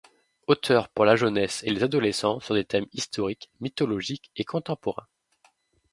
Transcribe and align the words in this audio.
Auteure 0.47 0.89
pour 0.89 1.05
la 1.05 1.15
jeunesse 1.15 1.61
et 1.63 1.69
les 1.69 1.83
adolescents 1.83 2.39
sur 2.39 2.55
des 2.55 2.65
thèmes 2.65 2.87
historiques, 2.91 3.51
mythologiques 3.59 4.31
et 4.35 4.43
contemporains. 4.43 5.05